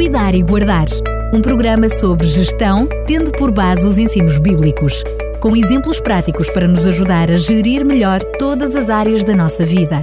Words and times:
Cuidar 0.00 0.34
e 0.34 0.42
Guardar. 0.42 0.86
Um 1.30 1.42
programa 1.42 1.86
sobre 1.90 2.26
gestão, 2.26 2.88
tendo 3.06 3.30
por 3.32 3.52
base 3.52 3.84
os 3.84 3.98
ensinos 3.98 4.38
bíblicos, 4.38 5.04
com 5.42 5.54
exemplos 5.54 6.00
práticos 6.00 6.48
para 6.48 6.66
nos 6.66 6.86
ajudar 6.86 7.30
a 7.30 7.36
gerir 7.36 7.84
melhor 7.84 8.22
todas 8.38 8.74
as 8.74 8.88
áreas 8.88 9.24
da 9.24 9.36
nossa 9.36 9.62
vida. 9.62 10.02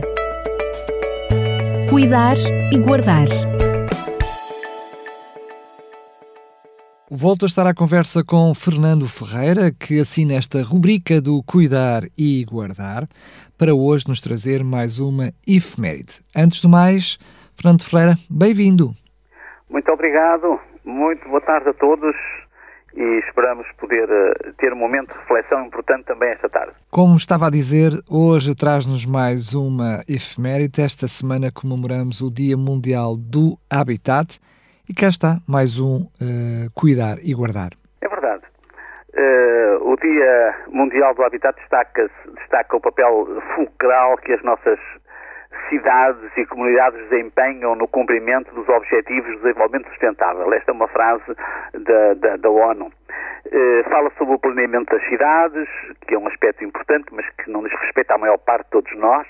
Cuidar 1.89 2.37
e 2.71 2.77
Guardar. 2.77 3.27
Volto 7.09 7.45
a 7.45 7.47
estar 7.47 7.65
à 7.65 7.73
conversa 7.73 8.23
com 8.23 8.53
Fernando 8.53 9.07
Ferreira, 9.07 9.71
que 9.71 9.99
assina 9.99 10.35
esta 10.35 10.61
rubrica 10.61 11.19
do 11.19 11.41
Cuidar 11.41 12.03
e 12.15 12.45
Guardar, 12.45 13.09
para 13.57 13.73
hoje 13.73 14.05
nos 14.07 14.21
trazer 14.21 14.63
mais 14.63 14.99
uma 14.99 15.33
efeméride. 15.47 16.19
Antes 16.35 16.61
de 16.61 16.67
mais, 16.67 17.17
Fernando 17.55 17.81
Ferreira, 17.81 18.15
bem-vindo. 18.29 18.95
Muito 19.69 19.91
obrigado, 19.91 20.59
muito 20.83 21.27
boa 21.27 21.41
tarde 21.41 21.69
a 21.69 21.73
todos 21.73 22.15
e 22.95 23.19
esperamos 23.19 23.67
poder 23.77 24.09
uh, 24.09 24.53
ter 24.57 24.73
um 24.73 24.77
momento 24.77 25.13
de 25.13 25.19
reflexão 25.19 25.65
importante 25.65 26.05
também 26.05 26.29
esta 26.29 26.49
tarde. 26.49 26.73
Como 26.89 27.15
estava 27.15 27.47
a 27.47 27.49
dizer, 27.49 27.91
hoje 28.09 28.55
traz-nos 28.55 29.05
mais 29.05 29.53
uma 29.53 30.01
efeméride. 30.07 30.81
Esta 30.81 31.07
semana 31.07 31.51
comemoramos 31.51 32.21
o 32.21 32.31
Dia 32.31 32.57
Mundial 32.57 33.15
do 33.15 33.57
Habitat 33.69 34.39
e 34.89 34.93
cá 34.93 35.09
está 35.09 35.37
mais 35.47 35.79
um 35.79 35.97
uh, 35.97 36.71
Cuidar 36.73 37.17
e 37.21 37.35
Guardar. 37.35 37.71
É 38.01 38.07
verdade. 38.07 38.43
Uh, 39.13 39.91
o 39.91 39.97
Dia 39.97 40.55
Mundial 40.69 41.13
do 41.13 41.23
Habitat 41.23 41.59
destaca, 41.59 42.09
destaca 42.35 42.77
o 42.77 42.81
papel 42.81 43.27
fulcral 43.53 44.17
que 44.17 44.31
as 44.31 44.41
nossas 44.43 44.79
cidades 45.69 46.31
e 46.37 46.45
comunidades 46.45 46.99
desempenham 47.09 47.75
no 47.75 47.87
cumprimento 47.87 48.53
dos 48.53 48.67
Objetivos 48.69 49.29
de 49.31 49.37
Desenvolvimento 49.43 49.89
Sustentável. 49.89 50.51
Esta 50.53 50.71
é 50.71 50.73
uma 50.73 50.87
frase 50.87 51.35
da, 51.73 52.13
da, 52.15 52.37
da 52.37 52.49
ONU. 52.49 52.91
Eh, 53.49 53.83
fala 53.89 54.11
sobre 54.17 54.35
o 54.35 54.39
planeamento 54.39 54.93
das 54.93 55.07
cidades, 55.07 55.69
que 56.05 56.15
é 56.15 56.17
um 56.17 56.27
aspecto 56.27 56.63
importante, 56.65 57.05
mas 57.11 57.25
que 57.37 57.49
não 57.49 57.63
diz 57.63 57.71
respeito 57.79 58.11
à 58.11 58.17
maior 58.17 58.37
parte 58.39 58.65
de 58.65 58.71
todos 58.71 58.97
nós, 58.97 59.25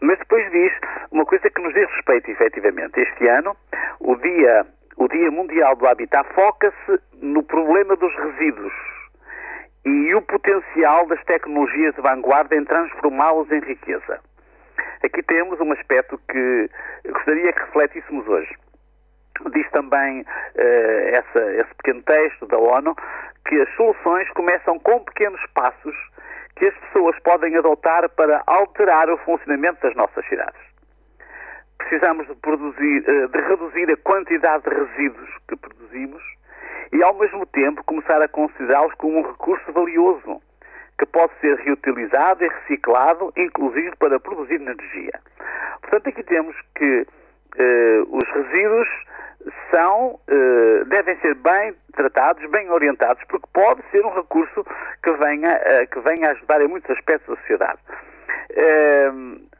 mas 0.00 0.18
depois 0.18 0.50
diz 0.50 0.72
uma 1.10 1.26
coisa 1.26 1.50
que 1.50 1.60
nos 1.60 1.74
diz 1.74 1.86
respeito, 1.90 2.30
efetivamente. 2.30 2.98
Este 2.98 3.28
ano, 3.28 3.54
o 4.00 4.16
Dia, 4.16 4.64
o 4.96 5.06
dia 5.08 5.30
Mundial 5.30 5.76
do 5.76 5.86
Habitat 5.86 6.26
foca-se 6.34 7.00
no 7.20 7.42
problema 7.42 7.94
dos 7.96 8.14
resíduos 8.16 8.72
e 9.84 10.14
o 10.14 10.22
potencial 10.22 11.06
das 11.06 11.22
tecnologias 11.24 11.94
de 11.94 12.00
vanguarda 12.00 12.56
em 12.56 12.64
transformá-los 12.64 13.50
em 13.50 13.60
riqueza. 13.60 14.20
Aqui 15.02 15.22
temos 15.22 15.60
um 15.60 15.72
aspecto 15.72 16.20
que 16.28 16.70
gostaria 17.06 17.52
que 17.52 17.62
refletíssemos 17.64 18.26
hoje. 18.26 18.52
Diz 19.52 19.70
também 19.70 20.22
uh, 20.22 20.26
essa, 21.12 21.52
esse 21.52 21.74
pequeno 21.76 22.02
texto 22.02 22.46
da 22.46 22.58
ONU 22.58 22.96
que 23.46 23.60
as 23.60 23.72
soluções 23.76 24.28
começam 24.30 24.78
com 24.80 24.98
pequenos 25.04 25.40
passos 25.54 25.94
que 26.56 26.66
as 26.66 26.74
pessoas 26.74 27.16
podem 27.20 27.56
adotar 27.56 28.08
para 28.10 28.42
alterar 28.46 29.08
o 29.08 29.16
funcionamento 29.18 29.80
das 29.80 29.94
nossas 29.94 30.26
cidades. 30.26 30.60
Precisamos 31.78 32.26
de, 32.26 32.34
produzir, 32.34 33.04
uh, 33.08 33.28
de 33.28 33.38
reduzir 33.38 33.92
a 33.92 33.96
quantidade 33.98 34.64
de 34.64 34.70
resíduos 34.70 35.30
que 35.46 35.56
produzimos 35.56 36.22
e, 36.92 37.00
ao 37.04 37.14
mesmo 37.14 37.46
tempo, 37.46 37.84
começar 37.84 38.20
a 38.20 38.26
considerá-los 38.26 38.92
como 38.94 39.20
um 39.20 39.22
recurso 39.22 39.72
valioso 39.72 40.42
que 40.98 41.06
pode 41.06 41.32
ser 41.40 41.56
reutilizado 41.58 42.44
e 42.44 42.48
reciclado, 42.48 43.32
inclusive 43.36 43.94
para 43.96 44.18
produzir 44.18 44.56
energia. 44.56 45.20
Portanto, 45.80 46.08
aqui 46.08 46.22
temos 46.24 46.56
que 46.74 47.06
eh, 47.56 48.02
os 48.08 48.28
resíduos 48.30 48.88
são, 49.70 50.18
eh, 50.28 50.84
devem 50.86 51.16
ser 51.20 51.34
bem 51.34 51.74
tratados, 51.94 52.44
bem 52.50 52.70
orientados, 52.70 53.22
porque 53.28 53.46
pode 53.52 53.82
ser 53.90 54.04
um 54.04 54.14
recurso 54.14 54.64
que 55.02 55.12
venha, 55.12 55.60
eh, 55.64 55.86
que 55.86 56.00
venha 56.00 56.30
ajudar 56.30 56.60
em 56.60 56.68
muitos 56.68 56.90
aspectos 56.90 57.28
da 57.28 57.40
sociedade. 57.40 57.78
Eh, 58.50 59.10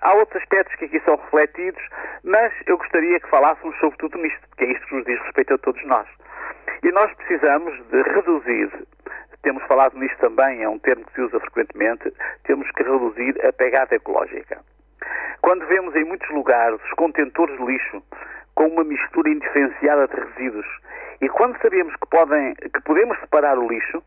há 0.01 0.15
outros 0.15 0.43
aspectos 0.43 0.75
que 0.77 0.87
aqui 0.87 1.01
são 1.05 1.17
refletidos, 1.17 1.83
mas 2.25 2.53
eu 2.67 2.77
gostaria 2.79 3.21
que 3.21 3.29
falássemos 3.29 3.77
sobre 3.79 3.97
tudo 3.99 4.19
nisto, 4.19 4.41
porque 4.49 4.65
é 4.65 4.73
isto 4.73 4.87
que 4.87 4.95
nos 4.97 5.05
diz 5.05 5.21
respeito 5.21 5.55
a 5.55 5.59
todos 5.59 5.85
nós. 5.85 6.07
E 6.83 6.91
nós 6.93 7.13
precisamos 7.15 7.75
de 7.91 8.03
reduzir 8.03 8.71
temos 9.43 9.63
falado 9.65 9.99
nisto 9.99 10.19
também, 10.19 10.63
é 10.63 10.69
um 10.69 10.79
termo 10.79 11.05
que 11.05 11.15
se 11.15 11.21
usa 11.21 11.41
frequentemente, 11.41 12.13
temos 12.45 12.71
que 12.73 12.83
reduzir 12.83 13.35
a 13.47 13.53
pegada 13.53 13.95
ecológica. 13.95 14.59
Quando 15.41 15.67
vemos 15.67 15.95
em 15.95 16.05
muitos 16.05 16.29
lugares 16.31 16.81
os 16.85 16.91
contentores 16.93 17.57
de 17.57 17.65
lixo 17.65 18.03
com 18.55 18.67
uma 18.67 18.85
mistura 18.85 19.31
indiferenciada 19.31 20.09
de 20.09 20.21
resíduos 20.21 20.67
e 21.21 21.29
quando 21.29 21.61
sabemos 21.61 21.95
que, 21.97 22.07
podem, 22.09 22.55
que 22.55 22.81
podemos 22.83 23.19
separar 23.21 23.59
o 23.59 23.69
lixo, 23.69 24.03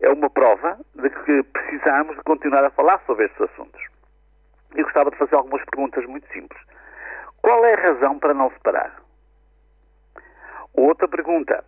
é 0.00 0.10
uma 0.10 0.30
prova 0.30 0.78
de 0.94 1.10
que 1.10 1.42
precisamos 1.42 2.16
de 2.16 2.22
continuar 2.22 2.64
a 2.64 2.70
falar 2.70 3.00
sobre 3.06 3.26
estes 3.26 3.40
assuntos. 3.40 3.82
Eu 4.74 4.84
gostava 4.84 5.10
de 5.10 5.16
fazer 5.16 5.34
algumas 5.34 5.64
perguntas 5.64 6.04
muito 6.06 6.30
simples. 6.32 6.60
Qual 7.42 7.64
é 7.64 7.74
a 7.74 7.80
razão 7.80 8.18
para 8.18 8.34
não 8.34 8.50
separar? 8.50 8.94
Outra 10.74 11.08
pergunta. 11.08 11.64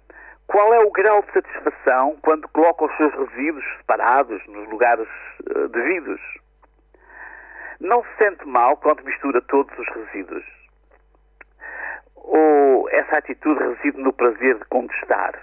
Qual 0.49 0.73
é 0.73 0.81
o 0.81 0.91
grau 0.91 1.23
de 1.23 1.33
satisfação 1.33 2.17
quando 2.23 2.49
coloca 2.49 2.87
os 2.87 2.97
seus 2.97 3.13
resíduos 3.13 3.65
separados 3.77 4.43
nos 4.47 4.67
lugares 4.71 5.07
uh, 5.55 5.69
devidos? 5.69 6.21
Não 7.79 8.03
se 8.03 8.09
sente 8.25 8.47
mal 8.47 8.79
quando 8.79 9.05
mistura 9.05 9.43
todos 9.43 9.79
os 9.79 9.87
resíduos? 9.89 10.45
Ou 12.17 12.89
essa 12.91 13.19
atitude 13.19 13.61
reside 13.63 13.99
no 13.99 14.11
prazer 14.11 14.57
de 14.57 14.65
contestar? 14.65 15.39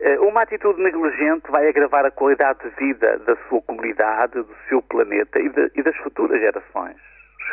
Uh, 0.00 0.28
uma 0.28 0.42
atitude 0.42 0.82
negligente 0.82 1.50
vai 1.50 1.66
agravar 1.66 2.04
a 2.04 2.10
qualidade 2.10 2.58
de 2.60 2.68
vida 2.76 3.18
da 3.20 3.36
sua 3.48 3.62
comunidade, 3.62 4.34
do 4.34 4.56
seu 4.68 4.82
planeta 4.82 5.40
e, 5.40 5.48
de, 5.48 5.72
e 5.74 5.82
das 5.82 5.96
futuras 5.96 6.38
gerações 6.38 6.98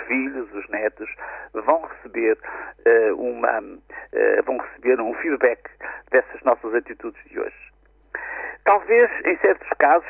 filhos, 0.07 0.47
os 0.53 0.67
netos, 0.69 1.09
vão 1.53 1.84
receber 1.84 2.38
uh, 2.85 3.16
uma, 3.16 3.59
uh, 3.59 4.44
vão 4.46 4.57
receber 4.57 5.00
um 5.02 5.13
feedback 5.16 5.65
nossas 6.45 6.73
atitudes 6.73 7.22
de 7.29 7.39
hoje. 7.39 7.56
Talvez, 8.63 9.09
em 9.25 9.38
certos 9.38 9.67
casos, 9.78 10.09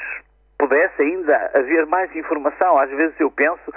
pudesse 0.58 1.02
ainda 1.02 1.52
haver 1.54 1.86
mais 1.86 2.16
informação. 2.16 2.78
Às 2.78 2.90
vezes 2.92 3.20
eu 3.20 3.32
penso 3.32 3.74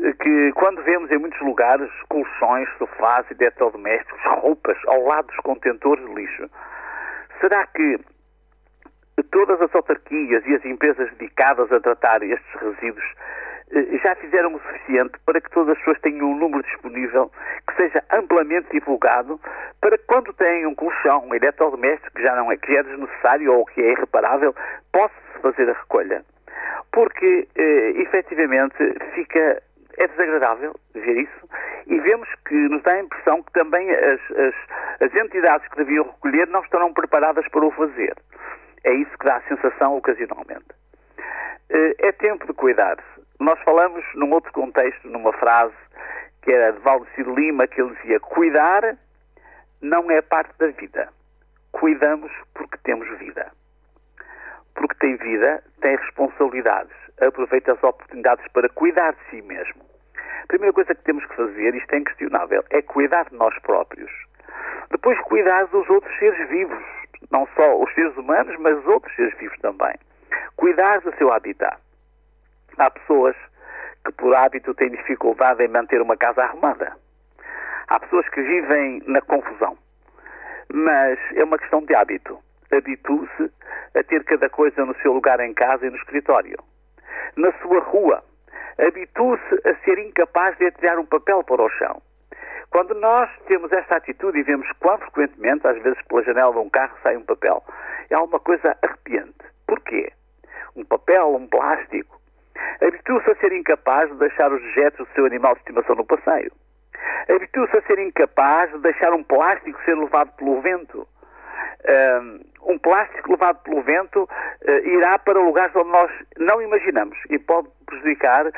eh, 0.00 0.12
que 0.14 0.52
quando 0.52 0.82
vemos 0.82 1.10
em 1.10 1.18
muitos 1.18 1.40
lugares 1.40 1.90
colchões, 2.08 2.68
sofás 2.78 3.26
e 3.30 3.34
eletrodomésticos, 3.34 4.20
roupas 4.40 4.78
ao 4.86 5.02
lado 5.04 5.26
dos 5.26 5.36
contentores 5.38 6.04
de 6.06 6.14
lixo, 6.14 6.48
será 7.40 7.66
que 7.66 7.98
todas 9.30 9.60
as 9.60 9.74
autarquias 9.74 10.42
e 10.46 10.54
as 10.54 10.64
empresas 10.64 11.10
dedicadas 11.12 11.70
a 11.72 11.80
tratar 11.80 12.22
estes 12.22 12.60
resíduos 12.60 13.04
já 14.04 14.14
fizeram 14.16 14.54
o 14.54 14.60
suficiente 14.60 15.18
para 15.24 15.40
que 15.40 15.50
todas 15.50 15.70
as 15.70 15.78
pessoas 15.78 16.00
tenham 16.00 16.30
um 16.30 16.36
número 16.36 16.62
disponível 16.62 17.30
que 17.66 17.76
seja 17.76 18.04
amplamente 18.12 18.68
divulgado 18.70 19.40
para 19.80 19.96
que 19.96 20.04
quando 20.04 20.32
têm 20.34 20.66
um 20.66 20.74
colchão, 20.74 21.26
um 21.26 21.34
eletrodoméstico 21.34 22.14
que 22.14 22.22
já 22.22 22.36
não 22.36 22.52
é, 22.52 22.56
que 22.56 22.76
é 22.76 22.82
desnecessário 22.82 23.52
ou 23.52 23.64
que 23.64 23.80
é 23.80 23.92
irreparável, 23.92 24.54
possa-se 24.92 25.40
fazer 25.40 25.70
a 25.70 25.72
recolha. 25.72 26.24
Porque, 26.92 27.48
eh, 27.56 27.92
efetivamente, 27.96 28.76
fica 29.14 29.62
é 29.98 30.06
desagradável 30.08 30.74
ver 30.94 31.18
isso 31.18 31.48
e 31.86 31.98
vemos 32.00 32.28
que 32.46 32.54
nos 32.54 32.82
dá 32.82 32.92
a 32.92 33.00
impressão 33.00 33.42
que 33.42 33.52
também 33.52 33.90
as, 33.90 34.20
as, 34.30 34.54
as 35.00 35.20
entidades 35.20 35.68
que 35.68 35.76
deviam 35.76 36.04
recolher 36.04 36.48
não 36.48 36.62
estarão 36.62 36.92
preparadas 36.92 37.46
para 37.48 37.64
o 37.64 37.70
fazer. 37.72 38.14
É 38.84 38.92
isso 38.94 39.10
que 39.18 39.26
dá 39.26 39.36
a 39.36 39.42
sensação 39.42 39.96
ocasionalmente. 39.96 40.66
Eh, 41.70 41.94
é 41.98 42.12
tempo 42.12 42.46
de 42.46 42.52
cuidar. 42.52 42.96
Nós 43.42 43.58
falamos 43.64 44.04
num 44.14 44.30
outro 44.30 44.52
contexto, 44.52 45.08
numa 45.08 45.32
frase 45.32 45.74
que 46.42 46.52
era 46.52 46.72
de 46.72 46.78
Valdecir 46.78 47.28
Lima, 47.28 47.66
que 47.66 47.82
ele 47.82 47.92
dizia: 47.96 48.20
Cuidar 48.20 48.96
não 49.80 50.08
é 50.12 50.22
parte 50.22 50.56
da 50.58 50.68
vida. 50.68 51.08
Cuidamos 51.72 52.30
porque 52.54 52.78
temos 52.84 53.08
vida. 53.18 53.50
Porque 54.76 54.94
tem 55.00 55.16
vida, 55.16 55.60
tem 55.80 55.96
responsabilidades. 55.96 56.94
Aproveita 57.20 57.72
as 57.72 57.82
oportunidades 57.82 58.46
para 58.52 58.68
cuidar 58.68 59.12
de 59.12 59.30
si 59.30 59.42
mesmo. 59.42 59.82
A 60.44 60.46
primeira 60.46 60.72
coisa 60.72 60.94
que 60.94 61.02
temos 61.02 61.26
que 61.26 61.34
fazer, 61.34 61.74
isto 61.74 61.92
é 61.94 61.98
inquestionável, 61.98 62.62
é 62.70 62.80
cuidar 62.80 63.28
de 63.28 63.34
nós 63.34 63.58
próprios. 63.58 64.10
Depois, 64.92 65.18
cuidar 65.22 65.66
dos 65.66 65.90
outros 65.90 66.16
seres 66.20 66.48
vivos. 66.48 66.84
Não 67.32 67.48
só 67.56 67.76
os 67.76 67.92
seres 67.94 68.16
humanos, 68.16 68.54
mas 68.60 68.78
os 68.78 68.86
outros 68.86 69.12
seres 69.16 69.36
vivos 69.36 69.58
também. 69.58 69.94
Cuidar 70.54 71.00
do 71.00 71.12
seu 71.16 71.32
habitat. 71.32 71.76
Há 72.78 72.90
pessoas 72.90 73.36
que, 74.04 74.12
por 74.12 74.34
hábito, 74.34 74.74
têm 74.74 74.90
dificuldade 74.90 75.62
em 75.64 75.68
manter 75.68 76.00
uma 76.00 76.16
casa 76.16 76.42
arrumada. 76.42 76.96
Há 77.88 78.00
pessoas 78.00 78.28
que 78.30 78.42
vivem 78.42 79.02
na 79.06 79.20
confusão. 79.20 79.76
Mas 80.72 81.18
é 81.34 81.44
uma 81.44 81.58
questão 81.58 81.82
de 81.82 81.94
hábito. 81.94 82.38
Habitue-se 82.72 83.52
a 83.94 84.02
ter 84.02 84.24
cada 84.24 84.48
coisa 84.48 84.84
no 84.84 84.94
seu 85.02 85.12
lugar 85.12 85.38
em 85.40 85.52
casa 85.52 85.86
e 85.86 85.90
no 85.90 85.96
escritório. 85.96 86.56
Na 87.36 87.52
sua 87.60 87.80
rua, 87.80 88.24
habitue-se 88.78 89.68
a 89.68 89.74
ser 89.84 89.98
incapaz 89.98 90.56
de 90.56 90.66
atirar 90.66 90.98
um 90.98 91.04
papel 91.04 91.44
para 91.44 91.62
o 91.62 91.68
chão. 91.70 92.00
Quando 92.70 92.94
nós 92.94 93.28
temos 93.46 93.70
esta 93.70 93.98
atitude 93.98 94.38
e 94.38 94.42
vemos 94.42 94.66
quão 94.80 94.96
frequentemente, 94.96 95.66
às 95.66 95.76
vezes 95.82 96.00
pela 96.08 96.22
janela 96.22 96.52
de 96.52 96.58
um 96.58 96.70
carro 96.70 96.96
sai 97.02 97.18
um 97.18 97.24
papel, 97.24 97.62
é 98.08 98.14
alguma 98.14 98.40
coisa 98.40 98.74
arrepiante. 98.82 99.44
Porquê? 99.66 100.10
Um 100.74 100.82
papel, 100.82 101.34
um 101.34 101.46
plástico. 101.46 102.21
Habitua-se 102.82 103.30
a 103.30 103.36
ser 103.36 103.52
incapaz 103.52 104.10
de 104.10 104.16
deixar 104.16 104.52
os 104.52 104.60
dejetos 104.60 105.06
do 105.06 105.14
seu 105.14 105.24
animal 105.24 105.54
de 105.54 105.60
estimação 105.60 105.94
no 105.94 106.04
passeio. 106.04 106.50
Habitua-se 107.28 107.76
a 107.76 107.82
ser 107.82 107.98
incapaz 108.00 108.72
de 108.72 108.78
deixar 108.78 109.12
um 109.12 109.22
plástico 109.22 109.80
ser 109.84 109.96
levado 109.96 110.32
pelo 110.32 110.60
vento. 110.60 111.06
Um 112.62 112.78
plástico 112.78 113.32
levado 113.32 113.62
pelo 113.62 113.82
vento 113.82 114.22
uh, 114.22 114.88
irá 114.88 115.18
para 115.18 115.38
lugares 115.38 115.74
onde 115.74 115.90
nós 115.90 116.10
não 116.38 116.62
imaginamos 116.62 117.18
e 117.28 117.38
pode 117.38 117.68
prejudicar 117.86 118.46
uh, 118.46 118.52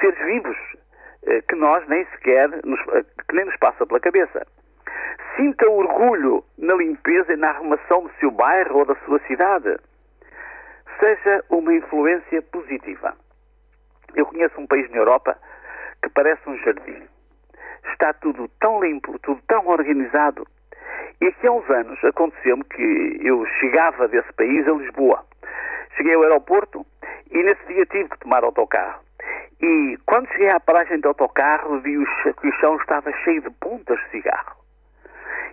seres 0.00 0.18
vivos 0.24 0.56
uh, 1.22 1.42
que 1.48 1.54
nós 1.54 1.86
nem 1.88 2.04
sequer, 2.06 2.48
nos, 2.64 2.80
que 3.28 3.34
nem 3.34 3.46
nos 3.46 3.56
passa 3.56 3.86
pela 3.86 4.00
cabeça. 4.00 4.46
Sinta 5.36 5.68
orgulho 5.68 6.44
na 6.58 6.74
limpeza 6.74 7.32
e 7.32 7.36
na 7.36 7.50
arrumação 7.50 8.02
do 8.02 8.10
seu 8.20 8.30
bairro 8.30 8.80
ou 8.80 8.84
da 8.84 8.94
sua 9.06 9.18
cidade. 9.26 9.78
Seja 11.00 11.42
uma 11.48 11.74
influência 11.74 12.42
positiva. 12.42 13.16
Eu 14.14 14.26
conheço 14.26 14.60
um 14.60 14.66
país 14.66 14.90
na 14.90 14.98
Europa 14.98 15.36
que 16.02 16.08
parece 16.10 16.48
um 16.48 16.56
jardim. 16.58 17.02
Está 17.92 18.12
tudo 18.14 18.48
tão 18.60 18.82
limpo, 18.82 19.18
tudo 19.20 19.40
tão 19.46 19.66
organizado. 19.66 20.46
E 21.20 21.26
aqui 21.26 21.46
há 21.46 21.52
uns 21.52 21.68
anos 21.70 22.02
aconteceu-me 22.04 22.64
que 22.64 23.20
eu 23.20 23.44
chegava 23.60 24.08
desse 24.08 24.32
país 24.32 24.66
a 24.66 24.72
Lisboa. 24.72 25.24
Cheguei 25.96 26.14
ao 26.14 26.22
aeroporto 26.22 26.84
e 27.30 27.42
nesse 27.42 27.64
dia 27.66 27.86
tive 27.86 28.08
que 28.08 28.18
tomar 28.18 28.44
autocarro. 28.44 29.02
E 29.60 29.96
quando 30.06 30.28
cheguei 30.28 30.50
à 30.50 30.58
paragem 30.58 30.98
do 31.00 31.08
autocarro, 31.08 31.80
vi 31.80 31.96
que 32.40 32.48
o 32.48 32.52
chão 32.60 32.76
estava 32.76 33.12
cheio 33.24 33.42
de 33.42 33.50
pontas 33.50 33.98
de 34.00 34.10
cigarro. 34.10 34.56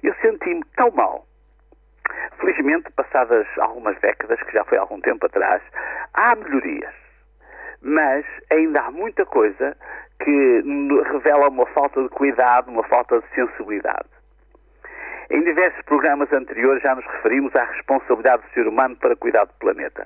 Eu 0.01 0.15
senti-me 0.21 0.63
tão 0.75 0.89
mal. 0.91 1.27
Felizmente, 2.39 2.91
passadas 2.91 3.45
algumas 3.59 3.99
décadas, 3.99 4.41
que 4.41 4.53
já 4.53 4.63
foi 4.65 4.77
algum 4.77 4.99
tempo 5.01 5.25
atrás, 5.25 5.61
há 6.13 6.35
melhorias. 6.35 7.08
Mas 7.89 8.23
ainda 8.51 8.81
há 8.81 8.91
muita 8.91 9.25
coisa 9.25 9.75
que 10.23 10.61
revela 11.11 11.49
uma 11.49 11.65
falta 11.65 12.03
de 12.03 12.09
cuidado, 12.09 12.69
uma 12.69 12.83
falta 12.83 13.19
de 13.19 13.27
sensibilidade. 13.33 14.07
Em 15.31 15.41
diversos 15.41 15.81
programas 15.85 16.31
anteriores 16.31 16.83
já 16.83 16.93
nos 16.93 17.05
referimos 17.05 17.55
à 17.55 17.63
responsabilidade 17.63 18.43
do 18.43 18.53
ser 18.53 18.67
humano 18.67 18.95
para 18.95 19.15
cuidar 19.15 19.45
do 19.45 19.53
planeta. 19.55 20.05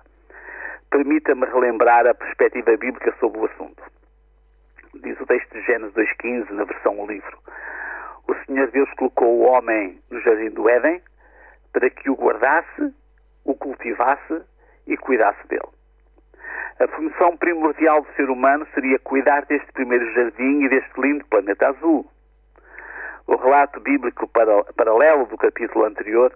Permita-me 0.91 1.45
relembrar 1.45 2.07
a 2.07 2.13
perspectiva 2.13 2.77
bíblica 2.77 3.13
sobre 3.19 3.41
o 3.41 3.45
assunto. 3.47 3.83
Diz 5.03 5.19
o 5.19 5.25
texto 5.25 5.51
de 5.51 5.65
Gênesis 5.65 5.93
2.15, 5.93 6.51
na 6.51 6.63
versão 6.63 7.05
livro. 7.05 7.37
O 8.29 8.33
Senhor 8.45 8.71
Deus 8.71 8.89
colocou 8.93 9.27
o 9.27 9.41
homem 9.41 9.99
no 10.09 10.21
jardim 10.21 10.51
do 10.51 10.69
Éden 10.69 11.01
para 11.73 11.89
que 11.89 12.09
o 12.09 12.15
guardasse, 12.15 12.95
o 13.43 13.53
cultivasse 13.55 14.41
e 14.87 14.95
cuidasse 14.95 15.45
dele. 15.49 15.72
A 16.79 16.87
função 16.87 17.37
primordial 17.37 18.01
do 18.01 18.11
ser 18.15 18.29
humano 18.29 18.65
seria 18.73 18.97
cuidar 18.99 19.45
deste 19.45 19.71
primeiro 19.73 20.11
jardim 20.13 20.63
e 20.63 20.69
deste 20.69 20.99
lindo 20.99 21.25
planeta 21.27 21.69
azul. 21.69 22.05
O 23.27 23.35
relato 23.35 23.79
bíblico 23.79 24.27
paralelo 24.27 25.25
do 25.27 25.37
capítulo 25.37 25.85
anterior 25.85 26.33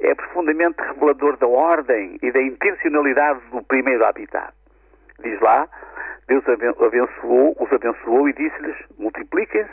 é 0.00 0.14
profundamente 0.14 0.80
revelador 0.80 1.36
da 1.36 1.46
ordem 1.46 2.18
e 2.22 2.32
da 2.32 2.40
intencionalidade 2.40 3.40
do 3.50 3.62
primeiro 3.64 4.04
habitat. 4.06 4.52
Diz 5.22 5.38
lá, 5.40 5.68
Deus 6.28 6.44
abençoou, 6.48 7.56
os 7.60 7.72
abençoou 7.72 8.28
e 8.28 8.32
disse-lhes: 8.32 8.76
multipliquem-se, 8.98 9.70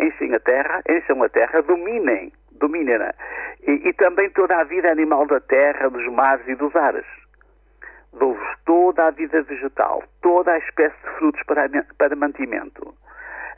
enchem 0.00 0.34
a 0.34 0.40
terra, 0.40 0.82
encham 0.88 1.22
a 1.22 1.28
terra, 1.28 1.62
dominem, 1.62 2.32
dominem-na. 2.52 3.12
E, 3.66 3.88
e 3.88 3.92
também 3.92 4.30
toda 4.30 4.56
a 4.56 4.64
vida 4.64 4.90
animal 4.90 5.26
da 5.26 5.38
terra, 5.40 5.88
dos 5.90 6.10
mares 6.12 6.48
e 6.48 6.54
dos 6.54 6.74
ares. 6.74 7.06
Dou-vos 8.18 8.56
toda 8.64 9.06
a 9.06 9.10
vida 9.10 9.42
vegetal, 9.42 10.02
toda 10.22 10.52
a 10.52 10.58
espécie 10.58 10.96
de 11.04 11.10
frutos 11.18 11.42
para, 11.44 11.68
para 11.98 12.16
mantimento 12.16 12.94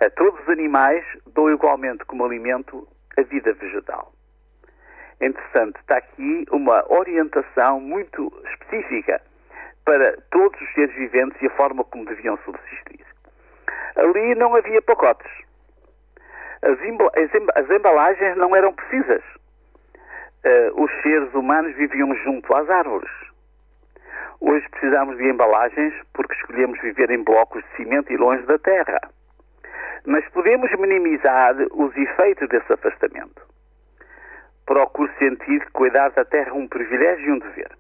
a 0.01 0.11
todos 0.11 0.39
os 0.41 0.49
animais 0.49 1.05
dou 1.33 1.51
igualmente 1.51 2.05
como 2.05 2.25
alimento 2.25 2.87
a 3.17 3.23
vida 3.23 3.53
vegetal. 3.55 4.13
Interessante, 5.21 5.79
está 5.81 5.97
aqui 5.97 6.45
uma 6.51 6.85
orientação 6.93 7.81
muito 7.81 8.31
específica 8.51 9.23
para 9.85 10.17
todos 10.31 10.61
os 10.61 10.73
seres 10.75 10.95
viventes 10.97 11.41
e 11.41 11.47
a 11.47 11.51
forma 11.51 11.83
como 11.85 12.05
deviam 12.05 12.37
subsistir. 12.45 13.07
Ali 13.97 14.35
não 14.35 14.55
havia 14.55 14.83
pacotes. 14.83 15.31
As, 16.61 17.71
embalagens 17.71 18.37
não 18.37 18.55
eram 18.55 18.75
precisas. 18.75 19.23
Uh, 20.45 20.85
os 20.85 20.91
seres 21.03 21.33
humanos 21.33 21.75
viviam 21.77 22.15
junto 22.17 22.55
às 22.55 22.69
árvores. 22.69 23.11
Hoje 24.41 24.69
precisamos 24.69 25.17
de 25.17 25.25
embalagens 25.25 25.95
porque 26.13 26.35
escolhemos 26.35 26.79
viver 26.81 27.11
em 27.11 27.23
blocos 27.23 27.63
de 27.65 27.77
cimento 27.77 28.13
e 28.13 28.17
longe 28.17 28.43
da 28.45 28.59
terra. 28.59 29.01
Mas 30.05 30.29
podemos 30.29 30.71
minimizar 30.73 31.55
os 31.73 31.97
efeitos 31.97 32.49
desse 32.49 32.73
afastamento. 32.73 33.43
Procure 34.67 35.11
sentir 35.19 35.65
que 35.65 35.73
cuidar 35.73 36.11
da 36.11 36.25
terra 36.25 36.51
é 36.51 36.53
um 36.53 36.69
privilégio 36.69 37.27
e 37.27 37.33
um 37.33 37.39
dever. 37.39 37.71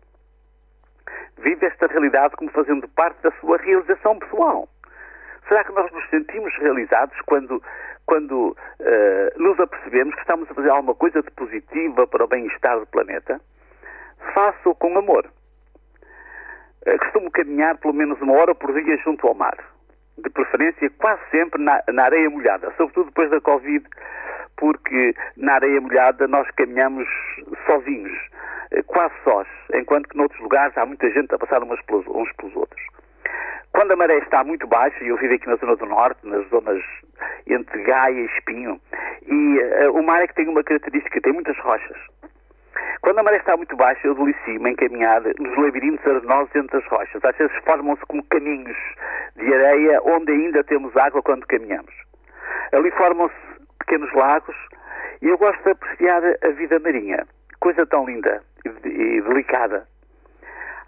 Vive 1.39 1.67
esta 1.67 1.87
realidade 1.87 2.35
como 2.37 2.51
fazendo 2.51 2.89
parte 2.89 3.21
da 3.23 3.31
sua 3.41 3.59
realização 3.59 4.19
pessoal. 4.19 4.69
Será 5.49 5.63
que 5.63 5.73
nós 5.73 5.93
nos 5.93 6.09
sentimos 6.09 6.53
realizados 6.59 7.17
quando, 7.27 7.63
quando 8.07 8.57
uh, 8.81 9.43
nos 9.43 9.61
apercebemos 9.61 10.15
que 10.15 10.21
estamos 10.23 10.51
a 10.51 10.55
fazer 10.55 10.71
alguma 10.71 10.95
coisa 10.95 11.23
de 11.23 11.31
positiva 11.33 12.07
para 12.07 12.25
o 12.25 12.29
bem-estar 12.29 12.81
do 12.81 12.87
planeta? 12.87 13.41
Faça-o 14.35 14.75
com 14.75 14.99
amor. 14.99 15.29
Uh, 16.87 16.99
costumo 16.99 17.31
caminhar 17.31 17.77
pelo 17.79 17.95
menos 17.95 18.21
uma 18.21 18.35
hora 18.35 18.55
por 18.55 18.73
dia 18.73 18.97
junto 18.99 19.27
ao 19.27 19.35
mar 19.35 19.57
de 20.19 20.31
preferência 20.31 20.91
quase 20.99 21.21
sempre 21.31 21.63
na, 21.63 21.83
na, 21.93 22.05
areia 22.05 22.31
molhada, 22.31 22.73
sobretudo 22.77 23.07
depois 23.07 23.31
da 23.31 23.41
Covid, 23.41 23.85
porque 24.57 25.15
na 25.37 25.55
areia 25.55 25.81
molhada 25.81 26.27
nós 26.27 26.51
caminhamos 26.53 27.07
sozinhos, 27.67 28.19
eh, 28.71 28.83
quase 28.87 29.15
sós, 29.23 29.47
enquanto 29.75 30.09
que 30.09 30.17
noutros 30.17 30.41
lugares 30.41 30.77
há 30.79 30.87
muita 30.87 31.11
gente 31.11 31.35
a 31.35 31.39
passar 31.39 31.63
uns 31.63 31.81
pelos, 31.83 32.07
uns 32.07 32.33
pelos 32.33 32.57
outros. 32.57 32.83
Quando 33.73 33.93
a 33.93 33.97
maré 33.97 34.17
está 34.19 34.43
muito 34.43 34.67
baixa, 34.67 35.05
e 35.05 35.09
eu 35.09 35.19
vivo 35.19 35.35
aqui 35.35 35.47
na 35.47 35.57
zona 35.57 35.77
do 35.77 35.85
norte, 35.85 36.27
nas 36.27 36.49
zonas 36.49 36.83
entre 37.47 37.83
Gaia 37.83 38.15
e 38.15 38.25
Espinho, 38.25 38.81
e 39.27 39.59
uh, 39.59 39.93
o 39.93 40.03
mar 40.03 40.23
é 40.23 40.27
que 40.27 40.35
tem 40.35 40.49
uma 40.49 40.65
característica, 40.65 41.21
tem 41.21 41.33
muitas 41.33 41.59
rochas. 41.59 41.97
Quando 43.07 43.21
a 43.21 43.23
maré 43.23 43.37
está 43.37 43.57
muito 43.57 43.77
baixa, 43.77 44.05
eu 44.05 44.17
delicio-me 44.17 44.69
em 44.69 44.75
caminhar 44.75 45.23
nos 45.23 45.57
labirintos 45.57 46.05
arenosos 46.05 46.53
entre 46.57 46.77
as 46.77 46.87
rochas. 46.87 47.25
Às 47.25 47.37
vezes 47.37 47.57
formam-se 47.65 48.05
como 48.07 48.21
caminhos 48.25 48.77
de 49.37 49.55
areia 49.55 50.01
onde 50.03 50.33
ainda 50.33 50.65
temos 50.65 50.97
água 50.97 51.23
quando 51.23 51.47
caminhamos. 51.47 51.95
Ali 52.73 52.91
formam-se 52.91 53.37
pequenos 53.79 54.13
lagos 54.13 54.57
e 55.23 55.29
eu 55.29 55.39
gosto 55.39 55.63
de 55.63 55.71
apreciar 55.71 56.21
a 56.43 56.49
vida 56.49 56.81
marinha. 56.81 57.25
Coisa 57.61 57.87
tão 57.87 58.07
linda 58.07 58.43
e, 58.65 59.21
delicada. 59.21 59.87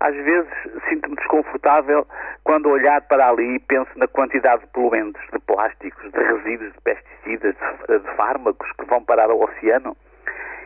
Às 0.01 0.17
vezes 0.17 0.51
sinto-me 0.89 1.15
desconfortável 1.15 2.05
quando 2.43 2.69
olhar 2.69 3.01
para 3.03 3.29
ali 3.29 3.55
e 3.55 3.59
penso 3.61 3.93
na 3.95 4.09
quantidade 4.09 4.63
de 4.63 4.73
poluentes, 4.73 5.23
de 5.33 5.39
plásticos, 5.39 6.11
de 6.11 6.19
resíduos, 6.19 6.73
de 6.73 6.81
pesticidas, 6.81 7.55
de, 7.89 7.99
de 8.01 8.17
fármacos 8.17 8.69
que 8.73 8.87
vão 8.87 9.05
parar 9.05 9.31
ao 9.31 9.41
oceano 9.41 9.97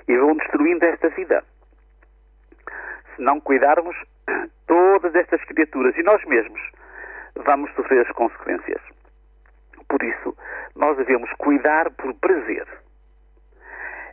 e 0.08 0.16
vão 0.16 0.34
destruindo 0.36 0.84
esta 0.84 1.08
vida. 1.10 1.44
Se 3.14 3.22
não 3.22 3.40
cuidarmos, 3.40 3.96
todas 4.66 5.14
estas 5.14 5.42
criaturas 5.44 5.96
e 5.96 6.02
nós 6.02 6.24
mesmos 6.24 6.60
vamos 7.44 7.72
sofrer 7.74 8.06
as 8.06 8.12
consequências. 8.12 8.80
Por 9.88 10.02
isso, 10.02 10.36
nós 10.74 10.96
devemos 10.96 11.30
cuidar 11.34 11.90
por 11.90 12.14
prazer. 12.14 12.66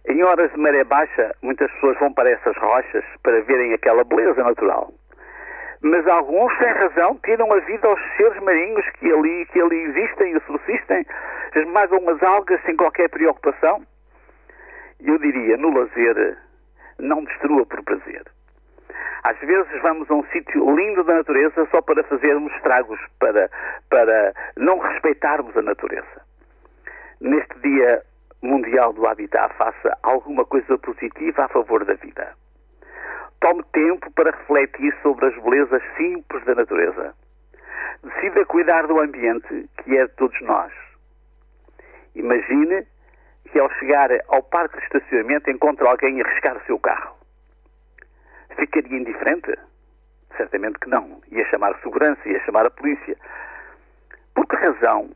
Em 0.08 0.24
horas 0.24 0.52
de 0.52 0.58
maré 0.58 0.84
baixa, 0.84 1.36
muitas 1.42 1.72
pessoas 1.74 1.98
vão 2.00 2.14
para 2.14 2.30
essas 2.30 2.56
rochas 2.58 3.04
para 3.24 3.42
verem 3.44 3.74
aquela 3.74 4.04
beleza 4.04 4.44
natural. 4.44 4.92
Mas 5.82 6.06
alguns, 6.08 6.52
sem 6.58 6.68
razão, 6.68 7.18
tiram 7.24 7.52
a 7.54 7.60
vida 7.60 7.88
aos 7.88 8.00
seres 8.18 8.42
marinhos 8.42 8.86
que 9.00 9.12
ali, 9.12 9.46
que 9.48 9.62
ali 9.62 9.84
existem 9.84 10.36
e 10.36 10.42
subsistem, 10.42 11.06
esmagam 11.56 12.10
as 12.10 12.22
algas 12.24 12.62
sem 12.66 12.76
qualquer 12.76 13.10
preocupação 13.10 13.86
eu 15.00 15.18
diria, 15.18 15.58
no 15.58 15.72
lazer, 15.72 16.38
não 17.00 17.24
destrua 17.24 17.66
por 17.66 17.84
prazer. 17.84 18.24
Às 19.24 19.38
vezes 19.40 19.82
vamos 19.82 20.10
a 20.10 20.14
um 20.14 20.24
sítio 20.32 20.76
lindo 20.76 21.04
da 21.04 21.16
natureza 21.16 21.68
só 21.72 21.82
para 21.82 22.04
fazermos 22.04 22.54
estragos, 22.54 23.00
para, 23.20 23.50
para 23.90 24.34
não 24.56 24.80
respeitarmos 24.80 25.56
a 25.58 25.62
natureza. 25.62 26.22
Neste 27.20 27.60
Dia 27.60 28.02
Mundial 28.42 28.94
do 28.94 29.06
Habitat, 29.06 29.54
faça 29.56 29.98
alguma 30.04 30.46
coisa 30.46 30.78
positiva 30.78 31.46
a 31.46 31.50
favor 31.50 31.84
da 31.84 31.96
vida. 31.96 32.34
Tome 33.42 33.64
tempo 33.74 34.10
para 34.12 34.32
refletir 34.32 34.96
sobre 35.02 35.26
as 35.28 35.44
belezas 35.44 35.82
simples 35.98 36.44
da 36.46 36.56
natureza. 36.56 37.14
Decida 38.04 38.46
cuidar 38.46 38.88
do 38.88 39.00
ambiente 39.00 39.70
que 39.84 39.98
é 39.98 40.08
de 40.08 40.14
todos 40.14 40.40
nós. 40.42 40.72
Imagine 42.16 42.86
que 43.52 43.60
ao 43.60 43.70
chegar 43.74 44.10
ao 44.28 44.44
parque 44.44 44.78
de 44.78 44.84
estacionamento 44.84 45.50
encontra 45.50 45.90
alguém 45.90 46.22
a 46.22 46.26
arriscar 46.26 46.58
o 46.58 46.66
seu 46.66 46.80
carro. 46.80 47.16
Ficaria 48.56 48.98
indiferente? 48.98 49.58
Certamente 50.38 50.80
que 50.80 50.90
não. 50.90 51.22
Ia 51.32 51.46
chamar 51.50 51.72
a 51.72 51.80
segurança, 51.80 52.28
ia 52.28 52.40
chamar 52.46 52.66
a 52.66 52.72
polícia. 52.72 53.18
Por 54.34 54.48
que 54.48 54.56
razão 54.56 55.10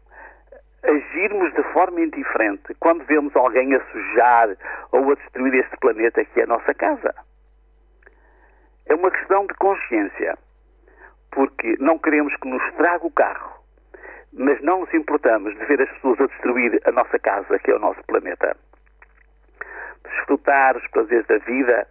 agirmos 0.84 1.54
de 1.54 1.64
forma 1.72 2.02
indiferente 2.02 2.74
quando 2.80 3.06
vemos 3.06 3.34
alguém 3.36 3.74
a 3.74 3.86
sujar 3.92 4.50
ou 4.92 5.12
a 5.12 5.16
destruir 5.16 5.54
este 5.56 5.78
planeta 5.78 6.26
que 6.26 6.42
é 6.42 6.44
a 6.44 6.48
nossa 6.48 6.74
casa? 6.74 7.14
É 8.86 8.94
uma 8.94 9.10
questão 9.12 9.48
de 9.48 9.54
consciência, 9.56 10.38
porque 11.32 11.78
não 11.80 11.98
queremos 11.98 12.36
que 12.36 12.48
nos 12.50 12.62
traga 12.74 13.06
o 13.06 13.12
carro, 13.12 13.63
mas 14.34 14.62
não 14.62 14.82
nos 14.82 14.94
importamos 14.94 15.54
de 15.58 15.66
ver 15.66 15.82
as 15.82 15.90
pessoas 15.92 16.20
a 16.22 16.28
destruir 16.28 16.82
a 16.86 16.92
nossa 16.92 17.20
casa, 17.20 17.60
que 17.60 17.72
é 17.72 17.76
o 17.76 17.80
nosso 17.80 18.02
planeta. 18.08 18.56
Desfrutar 20.04 20.76
os 20.78 20.88
prazeres 20.88 21.26
da 21.28 21.38
vida 21.40 21.88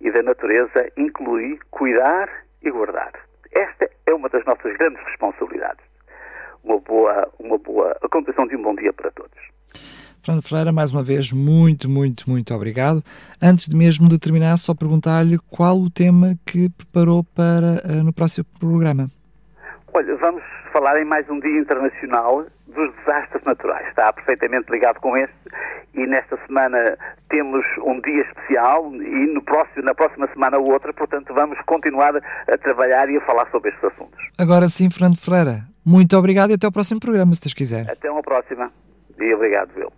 e 0.00 0.10
da 0.10 0.22
natureza 0.22 0.90
inclui 0.96 1.58
cuidar 1.70 2.28
e 2.62 2.70
guardar. 2.70 3.12
Esta 3.52 3.88
é 4.06 4.14
uma 4.14 4.28
das 4.28 4.44
nossas 4.44 4.76
grandes 4.76 5.02
responsabilidades. 5.04 5.84
Uma 6.64 6.78
boa, 6.80 7.32
uma 7.38 7.58
boa 7.58 7.96
a 8.02 8.08
condição 8.08 8.46
de 8.46 8.56
um 8.56 8.62
bom 8.62 8.74
dia 8.74 8.92
para 8.92 9.10
todos. 9.10 9.38
Fernando 10.22 10.42
Ferreira, 10.42 10.72
mais 10.72 10.90
uma 10.90 11.04
vez, 11.04 11.32
muito, 11.32 11.88
muito, 11.88 12.28
muito 12.28 12.52
obrigado. 12.52 13.00
Antes 13.40 13.68
de 13.68 13.76
mesmo 13.76 14.08
de 14.08 14.18
terminar, 14.18 14.56
só 14.58 14.74
perguntar-lhe 14.74 15.38
qual 15.48 15.76
o 15.78 15.88
tema 15.88 16.34
que 16.44 16.68
preparou 16.68 17.22
para 17.22 17.80
uh, 17.84 18.02
no 18.02 18.12
próximo 18.12 18.44
programa. 18.58 19.06
Olha, 19.96 20.14
vamos 20.16 20.42
falar 20.74 21.00
em 21.00 21.06
mais 21.06 21.26
um 21.30 21.40
Dia 21.40 21.58
Internacional 21.58 22.44
dos 22.66 22.94
Desastres 22.96 23.42
Naturais. 23.46 23.88
Está 23.88 24.12
perfeitamente 24.12 24.70
ligado 24.70 25.00
com 25.00 25.16
este 25.16 25.34
e 25.94 26.06
nesta 26.06 26.38
semana 26.46 26.98
temos 27.30 27.64
um 27.82 27.98
dia 28.02 28.20
especial 28.20 28.94
e 28.94 29.32
no 29.32 29.42
próximo, 29.42 29.82
na 29.82 29.94
próxima 29.94 30.28
semana 30.34 30.58
outra, 30.58 30.92
portanto 30.92 31.32
vamos 31.32 31.58
continuar 31.64 32.14
a 32.14 32.58
trabalhar 32.58 33.08
e 33.08 33.16
a 33.16 33.22
falar 33.22 33.50
sobre 33.50 33.70
estes 33.70 33.84
assuntos. 33.84 34.22
Agora 34.36 34.68
sim, 34.68 34.90
Fernando 34.90 35.16
Ferreira, 35.16 35.62
muito 35.82 36.14
obrigado 36.14 36.50
e 36.50 36.54
até 36.56 36.66
ao 36.66 36.72
próximo 36.72 37.00
programa, 37.00 37.32
se 37.32 37.40
Deus 37.40 37.54
quiser. 37.54 37.90
Até 37.90 38.10
uma 38.10 38.22
próxima 38.22 38.70
e 39.18 39.32
obrigado, 39.32 39.70
Will. 39.78 39.90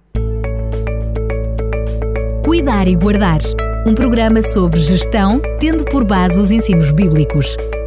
Cuidar 2.45 2.87
e 2.87 2.95
Guardar 2.95 3.40
um 3.88 3.95
programa 3.95 4.43
sobre 4.43 4.81
gestão, 4.81 5.40
tendo 5.59 5.85
por 5.87 6.05
base 6.05 6.38
os 6.38 6.50
ensinos 6.50 6.93
bíblicos, 6.93 7.57